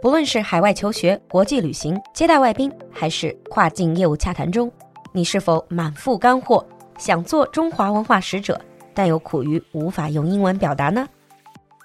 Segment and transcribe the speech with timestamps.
[0.00, 4.70] 不论是海外求学、国际旅行、接待外宾，还是跨境业务洽谈中，
[5.12, 6.64] 你是否满腹干货，
[6.98, 8.60] 想做中华文化使者，
[8.94, 11.08] 但又苦于无法用英文表达呢？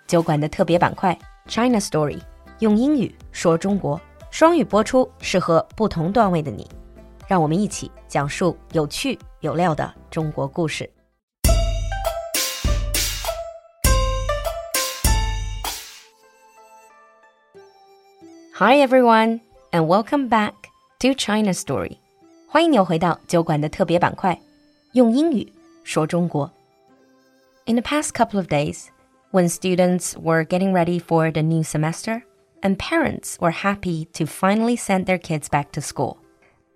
[0.06, 2.20] 酒馆的特别板块 China Story，
[2.60, 4.00] 用英语说中国，
[4.30, 6.70] 双语播出，适合不同段位的你。
[7.28, 10.88] 让我们一起讲述有趣有料的中国故事。
[18.55, 19.41] Hi everyone,
[19.73, 20.55] and welcome back
[21.01, 21.99] to China Story.
[22.49, 24.41] 欢迎你又回到酒馆的特别板块，
[24.93, 25.53] 用英语
[25.85, 26.51] 说中国。
[27.67, 28.87] In the past couple of days,
[29.31, 32.23] when students were getting ready for the new semester,
[32.63, 36.17] and parents were happy to finally send their kids back to school,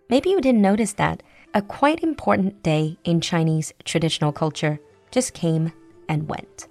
[0.09, 1.19] maybe you didn't notice that
[1.53, 4.79] a quite important day in Chinese traditional culture
[5.11, 5.73] just came
[6.07, 6.69] and went.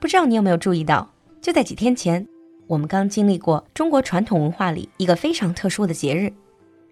[0.00, 2.26] 不知道你有没有注意到，就在几天前。
[2.72, 6.32] 我们刚经历过中国传统文化里一个非常特殊的节日——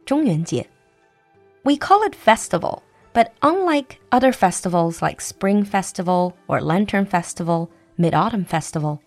[0.05, 0.69] 中元节。
[1.63, 2.81] We call it festival,
[3.13, 9.01] but unlike other festivals like Spring Festival or Lantern Festival, Mid Autumn Festival,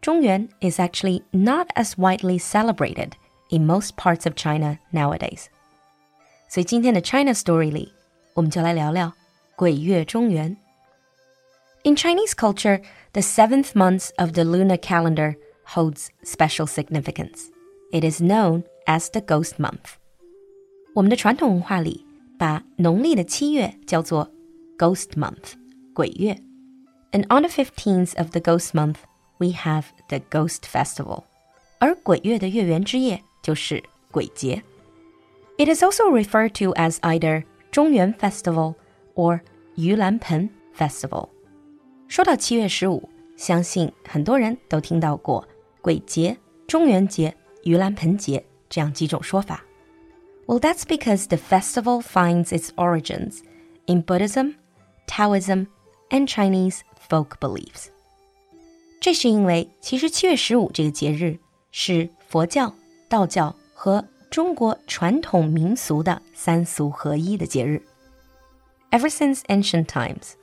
[0.00, 3.12] 中元 is actually not as widely celebrated
[3.50, 5.46] in most parts of China nowadays.
[6.48, 7.92] 所以今天的 China Story 里，
[8.34, 9.12] 我们就来聊聊
[9.56, 10.56] 鬼月中元。
[11.82, 12.80] In Chinese culture,
[13.12, 15.34] the seventh month of the lunar calendar
[15.75, 17.49] holds special significance.
[17.91, 19.97] It is known as the Ghost Month.
[20.93, 22.05] 我们的传统文化里
[22.37, 24.31] 把农历的七月叫做
[24.77, 25.53] Ghost Month,
[25.93, 26.37] 鬼月.
[27.11, 28.97] And on the 15th of the Ghost Month,
[29.37, 31.23] we have the Ghost Festival.
[31.79, 34.61] 而鬼月的月圆之夜就是鬼节。
[35.57, 38.75] It is also referred to as either 中元 Festival
[39.15, 39.41] or
[39.75, 41.29] 盂兰盆 Festival。
[42.07, 45.47] 说到七月十五，相信很多人都听到过
[45.80, 46.36] 鬼节、
[46.66, 49.64] 中元节、盂兰盆节这样几种说法。
[50.46, 53.40] Well, that's because the festival finds its origins
[53.86, 54.56] in Buddhism,
[55.06, 55.68] Taoism,
[56.10, 57.88] and Chinese folk beliefs.
[59.00, 61.38] 这是因为其实七月十五这个节日
[61.70, 62.74] 是佛教、
[63.08, 67.82] 道教和中国传统民俗的三俗合一的节日。
[68.90, 70.34] Ever since ancient times,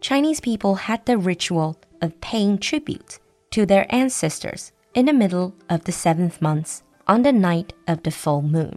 [0.00, 3.18] Chinese people had the ritual of paying tribute
[3.50, 8.11] to their ancestors in the middle of the seventh month on the night of the
[8.11, 8.73] full moon.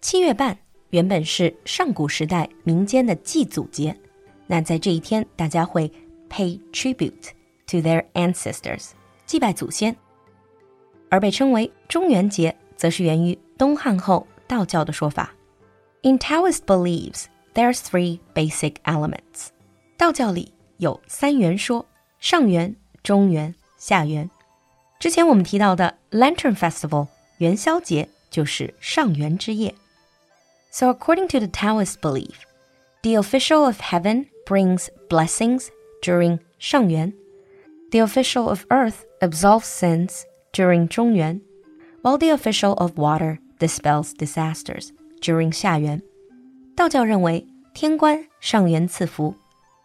[0.00, 0.58] 七月半
[0.90, 3.96] 原本是上古时代民间的祭祖节，
[4.46, 5.92] 那在这一天，大家会
[6.28, 7.30] pay tribute
[7.66, 8.90] to their ancestors，
[9.26, 9.94] 祭拜祖先。
[11.10, 15.32] 而被称为中元节，则是源于东汉后道教的说法。
[16.02, 19.50] In Taoist beliefs, there's three basic elements.
[19.98, 21.86] 道教里有三元说：
[22.18, 24.28] 上元、中元、下元。
[25.01, 29.75] 之前我们提到的 Lantern Festival 元宵节就是上元之夜。
[30.71, 32.35] So according to the Taoist belief,
[33.01, 35.67] the official of heaven brings blessings
[36.01, 37.13] during 上元，
[37.91, 41.41] the official of earth absolves sins during 中元，
[42.01, 44.89] while the official of water dispels disasters
[45.21, 46.01] during 下元。
[46.75, 49.35] 道教认为天官上元赐福，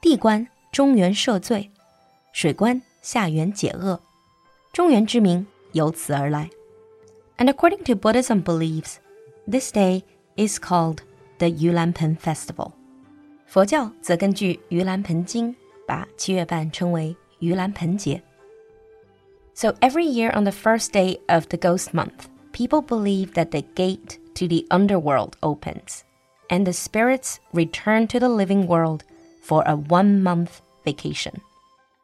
[0.01, 1.71] 地官中元赦罪，
[2.33, 4.01] 水官下元解厄。
[4.78, 6.52] 中元之名由此而来。
[7.40, 8.98] And according to Buddhism beliefs,
[9.50, 10.04] this day
[10.36, 11.00] is called
[11.40, 12.74] the Yulan Pen Festival.
[13.48, 15.52] 佛教则根据《盂兰盆经》
[15.88, 18.22] 把七月半称为盂兰盆节。
[19.56, 24.20] So every year on the first day of the Ghost Month, people believe that the gate
[24.36, 26.02] to the underworld opens,
[26.50, 29.00] and the spirits return to the living world
[29.42, 31.34] for a one-month vacation.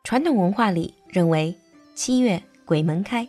[0.03, 1.55] 传统文化里认为
[1.93, 3.28] 七月鬼门开.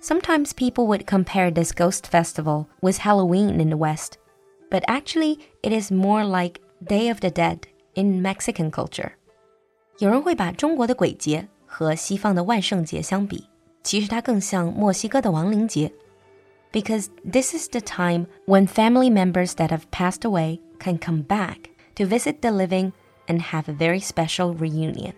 [0.00, 4.14] Sometimes people would compare this ghost festival with Halloween in the West,
[4.70, 7.58] but actually it is more like Day of the Dead
[7.94, 9.12] in Mexican culture.
[9.98, 13.46] 有人会把中国的鬼节和西方的万圣节相比，
[13.84, 15.92] 其实它更像墨西哥的亡灵节。
[16.72, 22.04] Because this is the time when family members that have passed away can come back to
[22.04, 22.92] visit the living
[23.26, 25.12] and have a very special reunion.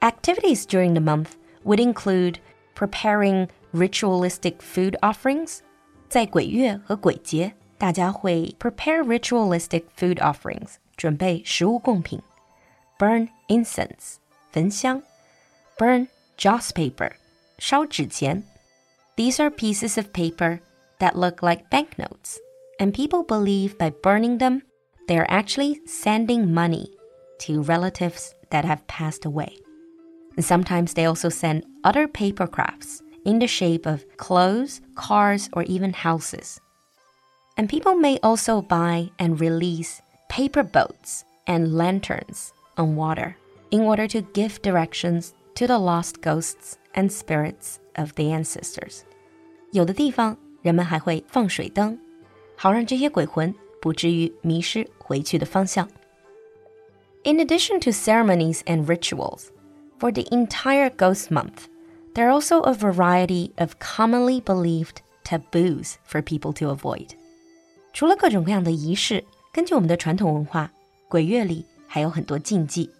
[0.00, 1.30] Activities during the month
[1.64, 2.38] would include
[2.74, 5.60] preparing ritualistic food offerings.
[6.08, 12.22] 在鬼月和鬼节，大家会 prepare ritualistic food offerings，准备食物贡品，
[12.98, 14.16] burn incense，
[14.50, 15.02] 焚香，
[15.76, 16.08] burn
[16.38, 17.12] joss paper，
[17.58, 18.42] 烧纸钱。
[19.16, 20.60] These are pieces of paper
[20.98, 22.38] that look like banknotes,
[22.78, 24.62] and people believe by burning them,
[25.06, 26.90] they are actually sending money
[27.40, 29.58] to relatives that have passed away.
[30.38, 35.92] Sometimes they also send other paper crafts in the shape of clothes, cars, or even
[35.92, 36.58] houses.
[37.56, 43.36] And people may also buy and release paper boats and lanterns on water
[43.70, 49.02] in order to give directions to the lost ghosts and spirits of the ancestors.
[49.72, 51.98] 有的地方人们还会放水灯，
[52.54, 55.88] 好让这些鬼魂不至于迷失回去的方向。
[57.24, 59.48] In addition to ceremonies and rituals,
[60.02, 61.66] for the entire ghost month,
[62.14, 67.10] there are also a variety of commonly believed taboos for people to avoid.
[67.92, 70.70] 除了各种各样的仪式，根据我们的传统文化，
[71.08, 72.90] 鬼月里还有很多禁忌。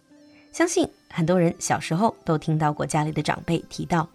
[0.51, 4.09] 相信很多人小时候都听到过家里的长辈提到。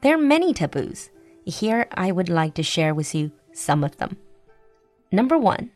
[0.00, 1.06] There are many taboos.
[1.44, 4.16] Here I would like to share with you some of them.
[5.10, 5.70] Number one,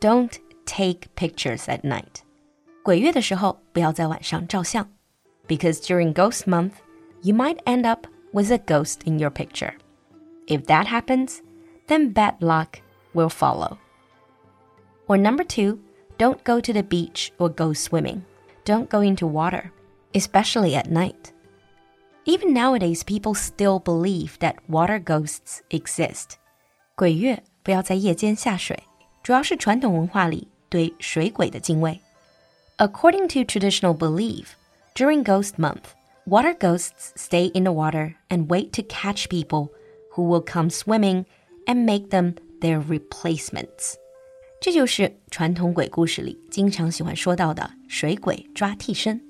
[0.00, 0.32] don't
[0.64, 2.22] take pictures at night.
[2.82, 4.90] 鬼月的时候不要在晚上照相
[5.48, 6.80] ，because during Ghost Month
[7.22, 9.74] you might end up with a ghost in your picture.
[10.46, 11.42] If that happens,
[11.86, 12.80] then bad luck
[13.14, 13.78] will follow.
[15.06, 15.78] Or number two,
[16.18, 18.24] don't go to the beach or go swimming.
[18.64, 19.70] Don't go into water,
[20.14, 21.32] especially at night.
[22.24, 26.38] Even nowadays, people still believe that water ghosts exist.
[26.96, 28.82] 鬼月不要在夜间下水，
[29.22, 32.00] 主要是传统文化里对水鬼的敬畏。
[32.78, 34.54] According to traditional belief,
[34.98, 35.94] during ghost month,
[36.26, 39.72] water ghosts stay in the water and wait to catch people
[40.12, 41.26] who will come swimming
[41.66, 43.96] and make them their replacements.
[44.60, 49.20] 这就是传统鬼故事里经常喜欢说到的水鬼抓替身。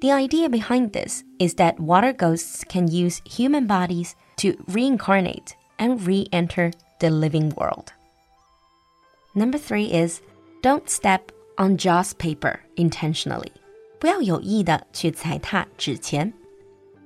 [0.00, 6.06] The idea behind this is that water ghosts can use human bodies to reincarnate and
[6.06, 7.86] re-enter the living world.
[9.34, 10.20] Number three is
[10.62, 13.50] don't step on joss paper intentionally.
[14.00, 16.32] 不要有意的去踩踏纸钱。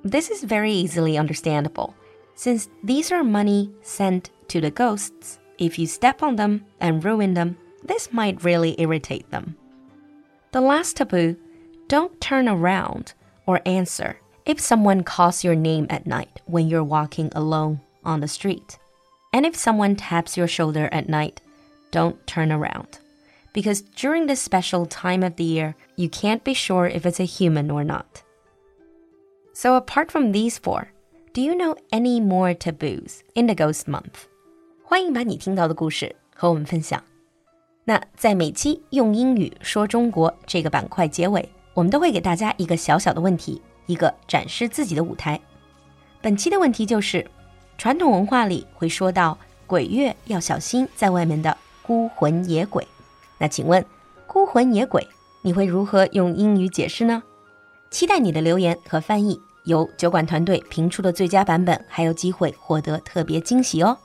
[0.03, 1.95] this is very easily understandable,
[2.35, 5.39] since these are money sent to the ghosts.
[5.59, 9.57] If you step on them and ruin them, this might really irritate them.
[10.53, 11.37] The last taboo
[11.89, 13.13] don't turn around
[13.47, 14.17] or answer
[14.47, 18.79] if someone calls your name at night when you're walking alone on the street.
[19.35, 21.43] And if someone taps your shoulder at night,
[21.91, 23.01] don't turn around.
[23.55, 27.25] Because during this special time of the year, you can't be sure if it's a
[27.25, 28.23] human or not.
[29.53, 30.93] So apart from these four,
[31.33, 34.29] do you know any more taboos in the Ghost Month?
[34.85, 37.03] 欢迎把你听到的故事和我们分享。
[37.85, 45.41] 那在每期用英语说中国这个板块结尾，我们都会给大家一个小小的问题，一个展示自己的舞台。
[46.21, 47.29] 本期的问题就是：
[47.77, 49.37] 传统文化里会说到
[49.67, 52.87] 鬼月要小心在外面的孤魂野鬼。
[53.38, 53.86] 那请问，
[54.28, 55.08] 孤魂野鬼
[55.42, 57.22] 你会如何用英语解释呢？
[57.92, 63.98] 期待你的留言和翻译，由酒馆团队评出的最佳版本还有机会获得特别惊喜哦！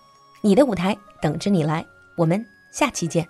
[0.42, 1.84] 你的舞台等着你来，
[2.16, 3.26] 我们下期见。